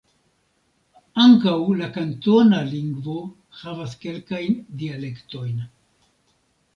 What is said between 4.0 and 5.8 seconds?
kelkajn dialektojn.